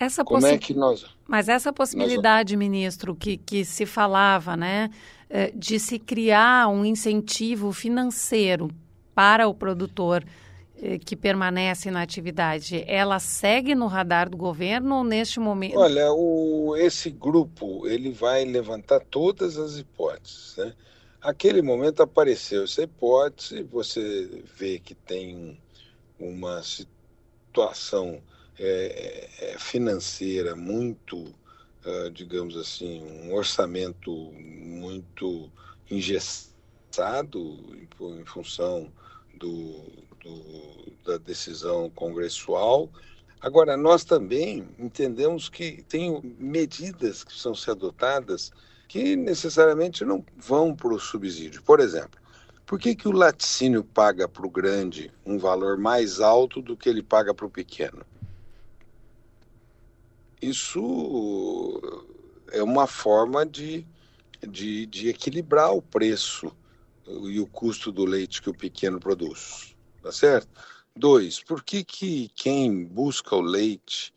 Essa 0.00 0.24
Como 0.24 0.40
possi... 0.40 0.54
é 0.54 0.58
que 0.58 0.74
nós... 0.74 1.06
Mas 1.24 1.48
essa 1.48 1.72
possibilidade, 1.72 2.56
nós... 2.56 2.58
ministro, 2.58 3.14
que, 3.14 3.36
que 3.36 3.64
se 3.64 3.86
falava, 3.86 4.56
né, 4.56 4.90
eh, 5.30 5.52
de 5.54 5.78
se 5.78 5.96
criar 5.96 6.66
um 6.66 6.84
incentivo 6.84 7.72
financeiro 7.72 8.68
para 9.14 9.46
o 9.46 9.54
produtor 9.54 10.24
eh, 10.82 10.98
que 10.98 11.14
permanece 11.14 11.92
na 11.92 12.02
atividade, 12.02 12.82
ela 12.84 13.20
segue 13.20 13.76
no 13.76 13.86
radar 13.86 14.28
do 14.28 14.36
governo 14.36 14.96
ou 14.96 15.04
neste 15.04 15.38
momento? 15.38 15.78
Olha, 15.78 16.12
o, 16.12 16.76
esse 16.76 17.12
grupo 17.12 17.86
ele 17.86 18.10
vai 18.10 18.44
levantar 18.44 18.98
todas 19.08 19.56
as 19.56 19.78
hipóteses, 19.78 20.56
né? 20.58 20.74
Aquele 21.20 21.60
momento 21.62 22.00
apareceu 22.00 22.62
essa 22.62 22.82
hipótese, 22.82 23.64
você 23.64 24.44
vê 24.56 24.78
que 24.78 24.94
tem 24.94 25.60
uma 26.18 26.62
situação 26.62 28.22
é, 28.56 29.28
é, 29.40 29.58
financeira 29.58 30.54
muito, 30.54 31.16
uh, 31.16 32.10
digamos 32.12 32.56
assim, 32.56 33.02
um 33.02 33.34
orçamento 33.34 34.12
muito 34.32 35.50
engessado 35.90 37.58
em, 37.76 38.24
função 38.24 38.92
do, 39.34 39.82
do, 40.22 40.92
da 41.04 41.18
decisão 41.18 41.90
congressual. 41.90 42.88
Agora, 43.40 43.76
nós 43.76 44.04
também 44.04 44.68
entendemos 44.78 45.48
que 45.48 45.82
tem 45.82 46.20
medidas 46.38 47.24
que 47.24 47.30
precisam 47.30 47.56
ser 47.56 47.72
adotadas 47.72 48.52
que 48.88 49.14
necessariamente 49.14 50.04
não 50.04 50.24
vão 50.36 50.74
para 50.74 50.94
o 50.94 50.98
subsídio. 50.98 51.62
Por 51.62 51.78
exemplo, 51.78 52.18
por 52.64 52.78
que, 52.78 52.94
que 52.94 53.06
o 53.06 53.12
laticínio 53.12 53.84
paga 53.84 54.26
para 54.26 54.46
o 54.46 54.50
grande 54.50 55.12
um 55.24 55.38
valor 55.38 55.78
mais 55.78 56.20
alto 56.20 56.60
do 56.62 56.76
que 56.76 56.88
ele 56.88 57.02
paga 57.02 57.34
para 57.34 57.46
o 57.46 57.50
pequeno? 57.50 58.04
Isso 60.40 61.80
é 62.50 62.62
uma 62.62 62.86
forma 62.86 63.44
de, 63.44 63.86
de, 64.46 64.86
de 64.86 65.08
equilibrar 65.08 65.72
o 65.74 65.82
preço 65.82 66.50
e 67.06 67.40
o 67.40 67.46
custo 67.46 67.90
do 67.90 68.04
leite 68.04 68.42
que 68.42 68.50
o 68.50 68.54
pequeno 68.54 69.00
produz, 69.00 69.74
tá 70.02 70.12
certo? 70.12 70.48
Dois, 70.94 71.42
por 71.42 71.62
que, 71.62 71.84
que 71.84 72.30
quem 72.34 72.84
busca 72.84 73.34
o 73.34 73.40
leite 73.40 74.12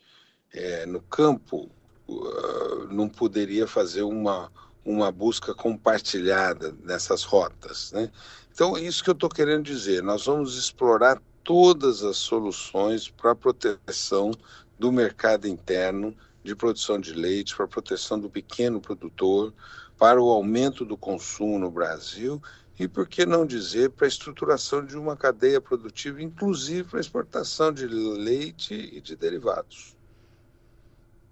é, 0.54 0.86
no 0.86 1.02
campo 1.02 1.70
uh, 2.08 2.88
não 2.92 3.08
poderia 3.08 3.66
fazer 3.68 4.02
uma, 4.02 4.52
uma 4.84 5.12
busca 5.12 5.54
compartilhada 5.54 6.76
nessas 6.84 7.24
rotas, 7.24 7.92
né? 7.92 8.12
Então, 8.54 8.76
é 8.76 8.82
isso 8.82 9.04
que 9.04 9.10
eu 9.10 9.14
estou 9.14 9.30
querendo 9.30 9.64
dizer. 9.64 10.04
Nós 10.04 10.26
vamos 10.26 10.58
explorar 10.58 11.22
todas 11.44 12.04
as 12.04 12.18
soluções 12.18 13.08
para 13.10 13.32
a 13.32 13.36
proteção 13.36 14.32
do 14.78 14.92
mercado 14.92 15.48
interno 15.48 16.16
de 16.44 16.56
produção 16.56 17.00
de 17.00 17.14
leite, 17.14 17.56
para 17.56 17.66
a 17.66 17.68
proteção 17.68 18.20
do 18.20 18.30
pequeno 18.30 18.82
produtor, 18.82 19.54
para 19.98 20.22
o 20.22 20.30
aumento 20.30 20.84
do 20.84 20.98
consumo 20.98 21.60
no 21.60 21.70
Brasil 21.70 22.42
e, 22.80 22.88
por 22.88 23.08
que 23.08 23.26
não 23.26 23.46
dizer, 23.46 23.92
para 23.92 24.08
a 24.08 24.10
estruturação 24.10 24.84
de 24.84 24.98
uma 24.98 25.16
cadeia 25.16 25.62
produtiva, 25.62 26.22
inclusive 26.22 26.84
para 26.84 27.00
a 27.00 27.02
exportação 27.02 27.72
de 27.72 27.86
leite 27.86 28.74
e 28.74 29.00
de 29.00 29.16
derivados. 29.16 29.96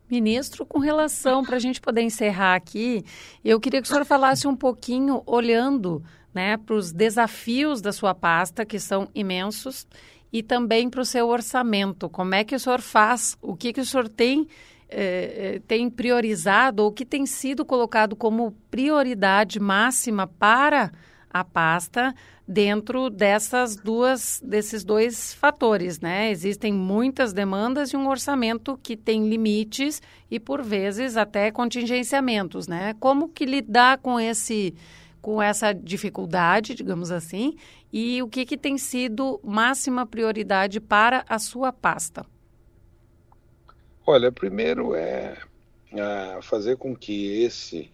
Ministro, 0.10 0.66
com 0.66 0.80
relação, 0.80 1.44
para 1.44 1.58
a 1.58 1.60
gente 1.60 1.80
poder 1.80 2.02
encerrar 2.02 2.56
aqui, 2.56 3.04
eu 3.44 3.60
queria 3.60 3.82
que 3.82 3.88
o 3.88 3.90
senhor 3.90 4.06
falasse 4.06 4.48
um 4.48 4.56
pouquinho, 4.56 5.22
olhando 5.26 6.04
né, 6.34 6.58
para 6.58 6.76
os 6.76 6.92
desafios 6.92 7.82
da 7.82 7.92
sua 7.92 8.16
pasta, 8.16 8.66
que 8.66 8.80
são 8.80 9.08
imensos, 9.14 9.88
e 10.32 10.44
também 10.44 10.90
para 10.90 11.02
o 11.02 11.06
seu 11.06 11.28
orçamento. 11.28 12.10
Como 12.10 12.36
é 12.36 12.44
que 12.44 12.56
o 12.56 12.60
senhor 12.60 12.82
faz? 12.82 13.38
O 13.42 13.56
que, 13.56 13.74
que 13.74 13.82
o 13.82 13.86
senhor 13.86 14.08
tem, 14.08 14.48
eh, 14.90 15.56
eh, 15.56 15.62
tem 15.68 15.90
priorizado 15.90 16.84
ou 16.84 16.92
que 16.92 17.06
tem 17.06 17.26
sido 17.26 17.66
colocado 17.66 18.16
como 18.16 18.56
prioridade 18.70 19.60
máxima 19.60 20.28
para 20.28 20.92
a 21.30 21.44
pasta 21.44 22.14
dentro 22.48 23.10
dessas 23.10 23.76
duas 23.76 24.42
desses 24.44 24.84
dois 24.84 25.34
fatores, 25.34 26.00
né? 26.00 26.32
Existem 26.32 26.74
muitas 26.74 27.32
demandas 27.32 27.92
e 27.92 27.98
um 27.98 28.08
orçamento 28.08 28.78
que 28.82 28.98
tem 28.98 29.30
limites 29.30 30.02
e 30.32 30.40
por 30.40 30.64
vezes 30.64 31.16
até 31.16 31.52
contingenciamentos, 31.52 32.68
né? 32.68 32.96
Como 33.00 33.30
que 33.30 33.46
lidar 33.46 34.00
com 34.00 34.20
esse 34.20 34.74
com 35.22 35.42
essa 35.42 35.74
dificuldade, 35.74 36.74
digamos 36.74 37.12
assim, 37.12 37.58
e 37.92 38.22
o 38.24 38.28
que, 38.28 38.46
que 38.46 38.58
tem 38.58 38.78
sido 38.78 39.38
máxima 39.44 40.06
prioridade 40.06 40.80
para 40.80 41.26
a 41.28 41.38
sua 41.38 41.74
pasta? 41.74 42.26
Olha, 44.08 44.32
primeiro 44.32 44.96
é 44.96 45.38
fazer 46.42 46.78
com 46.78 46.96
que 46.96 47.44
esse 47.44 47.92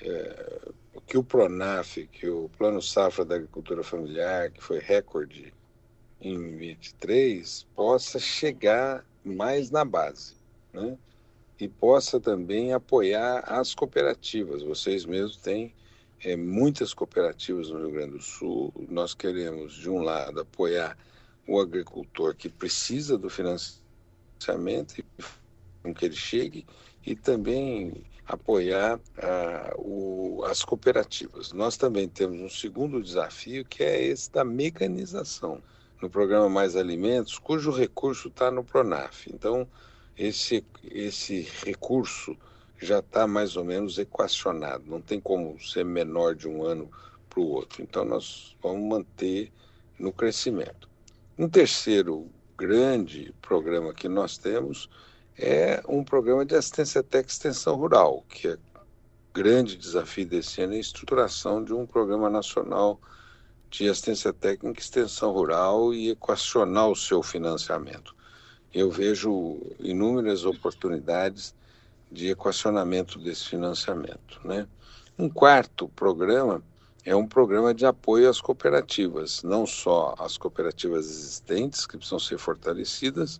é, 0.00 0.72
que 1.16 1.20
o 1.20 1.24
Pronaf, 1.24 2.06
que 2.12 2.28
o 2.28 2.50
Plano 2.58 2.82
Safra 2.82 3.24
da 3.24 3.36
Agricultura 3.36 3.82
Familiar, 3.82 4.50
que 4.50 4.62
foi 4.62 4.78
recorde 4.78 5.50
em 6.20 6.56
23, 6.58 7.66
possa 7.74 8.18
chegar 8.18 9.02
mais 9.24 9.70
na 9.70 9.82
base, 9.82 10.34
né? 10.74 10.98
E 11.58 11.68
possa 11.68 12.20
também 12.20 12.74
apoiar 12.74 13.38
as 13.46 13.74
cooperativas. 13.74 14.62
Vocês 14.62 15.06
mesmos 15.06 15.38
têm 15.38 15.74
é, 16.22 16.36
muitas 16.36 16.92
cooperativas 16.92 17.70
no 17.70 17.78
Rio 17.78 17.92
Grande 17.92 18.12
do 18.12 18.22
Sul. 18.22 18.70
Nós 18.90 19.14
queremos, 19.14 19.72
de 19.72 19.88
um 19.88 20.02
lado, 20.02 20.40
apoiar 20.40 20.98
o 21.48 21.58
agricultor 21.58 22.34
que 22.34 22.50
precisa 22.50 23.16
do 23.16 23.30
financiamento 23.30 24.98
e 24.98 25.94
que 25.94 26.04
ele 26.04 26.14
chegue, 26.14 26.66
e 27.06 27.14
também 27.14 28.04
apoiar 28.26 28.98
ah, 29.18 29.74
o, 29.78 30.42
as 30.44 30.64
cooperativas. 30.64 31.52
Nós 31.52 31.76
também 31.76 32.08
temos 32.08 32.40
um 32.40 32.50
segundo 32.50 33.00
desafio, 33.00 33.64
que 33.64 33.84
é 33.84 34.02
esse 34.02 34.30
da 34.32 34.44
mecanização. 34.44 35.62
No 36.02 36.10
programa 36.10 36.48
Mais 36.48 36.74
Alimentos, 36.76 37.38
cujo 37.38 37.70
recurso 37.70 38.28
está 38.28 38.50
no 38.50 38.64
Pronaf. 38.64 39.28
Então, 39.32 39.66
esse, 40.18 40.64
esse 40.84 41.48
recurso 41.64 42.36
já 42.78 42.98
está 42.98 43.26
mais 43.26 43.56
ou 43.56 43.64
menos 43.64 43.98
equacionado, 43.98 44.84
não 44.86 45.00
tem 45.00 45.18
como 45.18 45.58
ser 45.58 45.84
menor 45.84 46.34
de 46.34 46.46
um 46.46 46.62
ano 46.62 46.90
para 47.30 47.40
o 47.40 47.48
outro. 47.48 47.82
Então, 47.82 48.04
nós 48.04 48.54
vamos 48.62 48.86
manter 48.86 49.50
no 49.98 50.12
crescimento. 50.12 50.88
Um 51.38 51.48
terceiro 51.48 52.26
grande 52.58 53.32
programa 53.40 53.94
que 53.94 54.08
nós 54.08 54.36
temos 54.36 54.90
é 55.38 55.82
um 55.88 56.02
programa 56.02 56.44
de 56.44 56.54
assistência 56.54 57.02
técnica 57.02 57.32
extensão 57.32 57.76
rural, 57.76 58.24
que 58.28 58.48
é 58.48 58.58
grande 59.34 59.76
desafio 59.76 60.26
desse 60.26 60.62
ano 60.62 60.72
é 60.72 60.76
a 60.76 60.80
estruturação 60.80 61.62
de 61.62 61.74
um 61.74 61.84
programa 61.84 62.30
nacional 62.30 62.98
de 63.70 63.86
assistência 63.86 64.32
técnica 64.32 64.80
extensão 64.80 65.30
rural 65.32 65.92
e 65.92 66.10
equacionar 66.10 66.88
o 66.88 66.96
seu 66.96 67.22
financiamento. 67.22 68.16
Eu 68.72 68.90
vejo 68.90 69.60
inúmeras 69.78 70.46
oportunidades 70.46 71.54
de 72.10 72.30
equacionamento 72.30 73.18
desse 73.18 73.44
financiamento. 73.44 74.40
Né? 74.42 74.66
Um 75.18 75.28
quarto 75.28 75.88
programa 75.88 76.62
é 77.04 77.14
um 77.14 77.26
programa 77.26 77.74
de 77.74 77.84
apoio 77.84 78.30
às 78.30 78.40
cooperativas, 78.40 79.42
não 79.42 79.66
só 79.66 80.14
as 80.18 80.38
cooperativas 80.38 81.06
existentes, 81.06 81.86
que 81.86 81.96
precisam 81.98 82.18
ser 82.18 82.38
fortalecidas, 82.38 83.38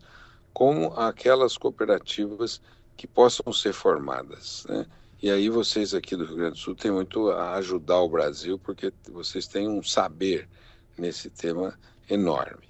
como 0.56 0.94
aquelas 0.94 1.58
cooperativas 1.58 2.62
que 2.96 3.06
possam 3.06 3.52
ser 3.52 3.74
formadas. 3.74 4.64
Né? 4.66 4.86
E 5.22 5.30
aí 5.30 5.50
vocês 5.50 5.92
aqui 5.92 6.16
do 6.16 6.24
Rio 6.24 6.36
Grande 6.36 6.52
do 6.52 6.58
Sul 6.58 6.74
têm 6.74 6.90
muito 6.90 7.28
a 7.28 7.56
ajudar 7.56 8.00
o 8.00 8.08
Brasil, 8.08 8.58
porque 8.58 8.90
vocês 9.12 9.46
têm 9.46 9.68
um 9.68 9.82
saber 9.82 10.48
nesse 10.96 11.28
tema 11.28 11.78
enorme. 12.08 12.66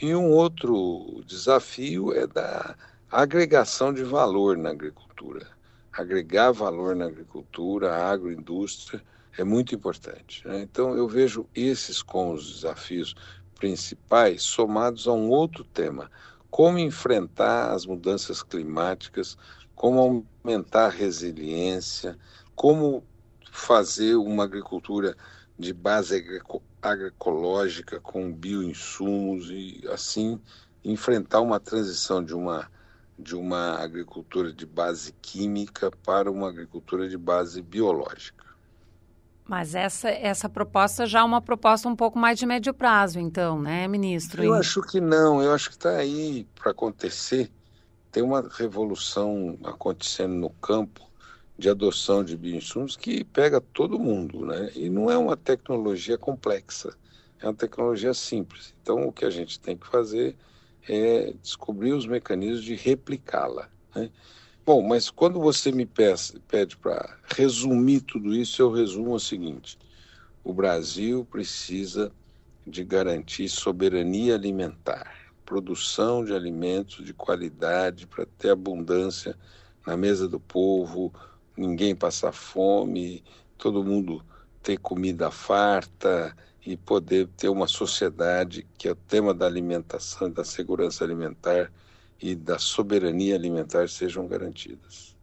E 0.00 0.14
um 0.14 0.30
outro 0.30 1.22
desafio 1.26 2.10
é 2.14 2.26
da 2.26 2.74
agregação 3.12 3.92
de 3.92 4.02
valor 4.02 4.56
na 4.56 4.70
agricultura. 4.70 5.46
Agregar 5.92 6.52
valor 6.52 6.96
na 6.96 7.04
agricultura, 7.04 7.96
agroindústria, 7.96 9.02
é 9.36 9.44
muito 9.44 9.74
importante. 9.74 10.40
Né? 10.48 10.62
Então, 10.62 10.96
eu 10.96 11.06
vejo 11.06 11.46
esses 11.54 12.00
como 12.00 12.32
os 12.32 12.50
desafios 12.50 13.14
principais, 13.56 14.42
somados 14.42 15.06
a 15.06 15.12
um 15.12 15.28
outro 15.28 15.64
tema: 15.64 16.10
como 16.56 16.78
enfrentar 16.78 17.72
as 17.72 17.84
mudanças 17.84 18.42
climáticas, 18.42 19.36
como 19.74 20.26
aumentar 20.42 20.86
a 20.86 20.88
resiliência, 20.88 22.18
como 22.54 23.04
fazer 23.52 24.14
uma 24.14 24.44
agricultura 24.44 25.14
de 25.58 25.74
base 25.74 26.24
agroecológica 26.80 28.00
com 28.00 28.32
bioinsumos 28.32 29.50
e 29.50 29.86
assim 29.90 30.40
enfrentar 30.82 31.42
uma 31.42 31.60
transição 31.60 32.24
de 32.24 32.34
uma 32.34 32.70
de 33.18 33.36
uma 33.36 33.76
agricultura 33.78 34.50
de 34.50 34.64
base 34.64 35.12
química 35.20 35.90
para 35.90 36.30
uma 36.30 36.48
agricultura 36.48 37.06
de 37.06 37.18
base 37.18 37.60
biológica. 37.60 38.45
Mas 39.48 39.74
essa, 39.74 40.10
essa 40.10 40.48
proposta 40.48 41.06
já 41.06 41.20
é 41.20 41.22
uma 41.22 41.40
proposta 41.40 41.88
um 41.88 41.94
pouco 41.94 42.18
mais 42.18 42.38
de 42.38 42.44
médio 42.44 42.74
prazo, 42.74 43.20
então, 43.20 43.60
né, 43.60 43.86
ministro? 43.86 44.42
Eu 44.42 44.54
acho 44.54 44.82
que 44.82 45.00
não, 45.00 45.40
eu 45.40 45.52
acho 45.54 45.68
que 45.68 45.76
está 45.76 45.90
aí 45.90 46.46
para 46.54 46.72
acontecer. 46.72 47.50
Tem 48.10 48.22
uma 48.22 48.48
revolução 48.56 49.56
acontecendo 49.64 50.34
no 50.34 50.50
campo 50.50 51.06
de 51.56 51.70
adoção 51.70 52.24
de 52.24 52.36
bioinsumos 52.36 52.96
que 52.96 53.24
pega 53.24 53.60
todo 53.60 53.98
mundo, 53.98 54.44
né? 54.44 54.70
E 54.74 54.90
não 54.90 55.10
é 55.10 55.16
uma 55.16 55.36
tecnologia 55.36 56.18
complexa, 56.18 56.96
é 57.40 57.46
uma 57.46 57.54
tecnologia 57.54 58.12
simples. 58.12 58.74
Então, 58.82 59.06
o 59.06 59.12
que 59.12 59.24
a 59.24 59.30
gente 59.30 59.60
tem 59.60 59.76
que 59.76 59.86
fazer 59.86 60.36
é 60.88 61.32
descobrir 61.40 61.92
os 61.92 62.06
mecanismos 62.06 62.64
de 62.64 62.74
replicá-la. 62.74 63.68
Né? 63.94 64.10
Bom, 64.66 64.82
mas 64.82 65.08
quando 65.10 65.38
você 65.38 65.70
me 65.70 65.86
pede 65.86 66.76
para 66.76 67.16
resumir 67.36 68.00
tudo 68.00 68.34
isso, 68.34 68.60
eu 68.60 68.72
resumo 68.72 69.14
o 69.14 69.20
seguinte: 69.20 69.78
o 70.42 70.52
Brasil 70.52 71.24
precisa 71.24 72.12
de 72.66 72.82
garantir 72.82 73.48
soberania 73.48 74.34
alimentar, 74.34 75.32
produção 75.44 76.24
de 76.24 76.34
alimentos 76.34 77.04
de 77.04 77.14
qualidade 77.14 78.08
para 78.08 78.26
ter 78.26 78.50
abundância 78.50 79.38
na 79.86 79.96
mesa 79.96 80.26
do 80.26 80.40
povo, 80.40 81.14
ninguém 81.56 81.94
passar 81.94 82.32
fome, 82.32 83.22
todo 83.56 83.84
mundo 83.84 84.20
ter 84.64 84.78
comida 84.78 85.30
farta, 85.30 86.36
e 86.66 86.76
poder 86.76 87.28
ter 87.36 87.48
uma 87.48 87.68
sociedade 87.68 88.66
que 88.76 88.88
é 88.88 88.90
o 88.90 88.96
tema 88.96 89.32
da 89.32 89.46
alimentação, 89.46 90.28
da 90.28 90.42
segurança 90.42 91.04
alimentar 91.04 91.70
e 92.20 92.34
da 92.34 92.58
soberania 92.58 93.34
alimentar 93.34 93.88
sejam 93.88 94.26
garantidas. 94.26 95.16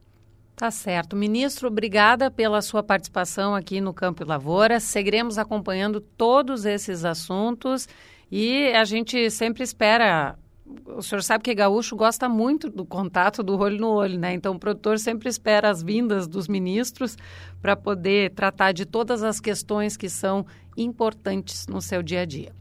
Tá 0.56 0.70
certo. 0.70 1.16
Ministro, 1.16 1.68
obrigada 1.68 2.30
pela 2.30 2.62
sua 2.62 2.84
participação 2.84 3.56
aqui 3.56 3.82
no 3.82 3.94
Campo 3.94 4.24
e 4.24 4.26
Lavoura. 4.26 4.80
Seguiremos 4.80 5.38
acompanhando 5.38 6.00
todos 6.00 6.64
esses 6.66 7.04
assuntos 7.04 7.88
e 8.32 8.68
a 8.74 8.86
gente 8.86 9.30
sempre 9.32 9.64
espera 9.64 10.38
o 10.86 11.02
senhor 11.02 11.22
sabe 11.22 11.44
que 11.44 11.54
gaúcho 11.54 11.96
gosta 11.96 12.30
muito 12.30 12.70
do 12.70 12.86
contato 12.86 13.44
do 13.44 13.58
olho 13.60 13.78
no 13.80 13.90
olho, 13.90 14.18
né? 14.18 14.34
Então 14.34 14.56
o 14.56 14.60
produtor 14.60 14.98
sempre 14.98 15.28
espera 15.28 15.70
as 15.70 15.84
vindas 15.84 16.28
dos 16.28 16.48
ministros 16.48 17.18
para 17.62 17.76
poder 17.76 18.32
tratar 18.32 18.72
de 18.72 18.86
todas 18.86 19.24
as 19.24 19.40
questões 19.40 19.98
que 19.98 20.10
são 20.10 20.46
importantes 20.78 21.68
no 21.68 21.82
seu 21.82 22.02
dia 22.02 22.22
a 22.22 22.26
dia. 22.26 22.54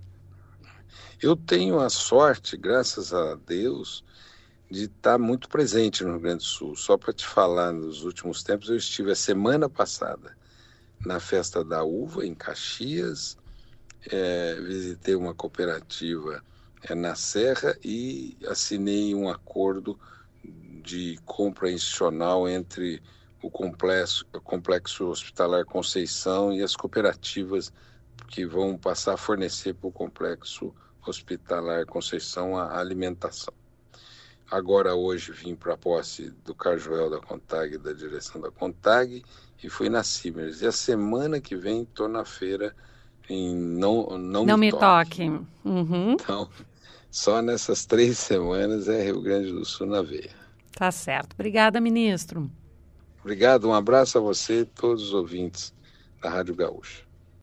Eu 1.23 1.37
tenho 1.37 1.79
a 1.79 1.89
sorte, 1.89 2.57
graças 2.57 3.15
a 3.15 3.37
Deus, 3.37 4.03
de 4.69 4.87
estar 4.87 5.21
muito 5.21 5.49
presente 5.49 6.03
no 6.03 6.11
Rio 6.11 6.21
Grande 6.21 6.39
do 6.39 6.43
Sul. 6.43 6.75
Só 6.75 6.99
para 6.99 7.13
te 7.13 7.25
falar, 7.25 7.73
nos 7.73 8.03
últimos 8.03 8.43
tempos 8.43 8.69
eu 8.69 8.77
estive 8.77 9.13
a 9.13 9.15
semana 9.15 9.69
passada 9.69 10.37
na 11.07 11.21
festa 11.21 11.63
da 11.63 11.85
uva 11.85 12.27
em 12.27 12.35
Caxias, 12.35 13.39
é, 14.11 14.57
visitei 14.63 15.15
uma 15.15 15.33
cooperativa 15.33 16.43
é, 16.83 16.93
na 16.93 17.15
Serra 17.15 17.79
e 17.85 18.37
assinei 18.49 19.15
um 19.15 19.29
acordo 19.29 19.97
de 20.83 21.21
compra 21.25 21.71
institucional 21.71 22.49
entre 22.49 23.01
o 23.41 23.49
complexo, 23.49 24.27
o 24.35 24.41
complexo 24.41 25.07
hospitalar 25.07 25.65
Conceição 25.67 26.53
e 26.53 26.63
as 26.63 26.75
cooperativas 26.75 27.73
que 28.27 28.45
vão 28.45 28.77
passar 28.77 29.15
a 29.15 29.17
fornecer 29.17 29.73
para 29.75 29.89
o 29.89 29.93
complexo 29.93 30.75
hospitalar 31.07 31.87
Conceição 31.87 32.57
a 32.57 32.79
alimentação. 32.79 33.53
Agora, 34.51 34.95
hoje, 34.95 35.33
vim 35.33 35.55
para 35.55 35.75
a 35.75 35.79
posse 35.79 36.31
do 36.45 36.55
Carjoel 36.55 37.09
da 37.09 37.19
Contag, 37.19 37.79
da 37.79 37.93
direção 37.93 38.41
da 38.41 38.51
Contag, 38.51 39.25
e 39.63 39.71
fui 39.71 39.89
na 39.89 40.03
Simers. 40.03 40.61
E 40.61 40.67
a 40.67 40.73
semana 40.73 41.41
que 41.41 41.57
vem 41.57 41.83
estou 41.83 42.07
na 42.07 42.25
feira 42.25 42.77
em 43.29 43.57
Não, 43.57 44.19
não, 44.19 44.45
não 44.45 44.59
Me, 44.59 44.67
me 44.67 44.71
Toque. 44.71 45.27
toque. 45.27 45.47
Uhum. 45.65 46.13
Então, 46.13 46.49
só 47.11 47.41
nessas 47.41 47.87
três 47.87 48.19
semanas 48.19 48.89
é 48.89 49.03
Rio 49.03 49.23
Grande 49.23 49.53
do 49.53 49.65
Sul 49.65 49.87
na 49.87 50.03
veia. 50.03 50.31
Tá 50.73 50.91
certo. 50.91 51.35
Obrigada, 51.35 51.81
ministro. 51.81 52.51
Obrigado, 53.21 53.69
um 53.69 53.75
abraço 53.75 54.19
a 54.19 54.21
você 54.21 54.61
e 54.61 54.65
todos 54.65 55.05
os 55.05 55.15
ouvintes 55.15 55.73
da 56.21 56.29
Rádio 56.29 56.55
Gaúcha. 56.57 57.05